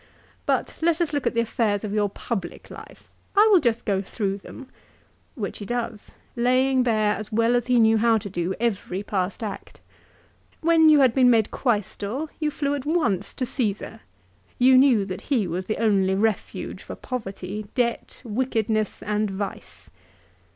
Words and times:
But 0.47 0.73
let 0.81 0.99
us 0.99 1.13
look 1.13 1.27
at 1.27 1.35
the 1.35 1.41
affairs 1.41 1.83
of 1.83 1.93
your 1.93 2.09
public 2.09 2.71
life. 2.71 3.11
I 3.37 3.47
will 3.51 3.59
just 3.59 3.85
go 3.85 4.01
through 4.01 4.39
them;" 4.39 4.67
which 5.35 5.59
he 5.59 5.65
does, 5.67 6.09
laying 6.35 6.81
bare 6.81 7.13
as 7.13 7.27
he 7.27 7.35
well 7.35 7.51
knew 7.67 7.97
how 7.99 8.17
to 8.17 8.27
do, 8.27 8.55
every 8.59 9.03
past 9.03 9.43
act" 9.43 9.79
When 10.61 10.89
you 10.89 11.01
had 11.01 11.13
been 11.13 11.29
made 11.29 11.51
Quaestor 11.51 12.29
you 12.39 12.49
flew 12.49 12.73
at 12.73 12.87
once 12.87 13.31
to 13.35 13.45
Ceesar. 13.45 13.99
You 14.57 14.75
knew 14.75 15.05
that 15.05 15.21
he 15.29 15.45
was 15.45 15.65
the 15.65 15.77
only 15.77 16.15
refuge 16.15 16.81
for 16.81 16.95
poverty, 16.95 17.67
debt, 17.75 18.23
wickedness, 18.25 19.03
and 19.03 19.29
vice. 19.29 19.91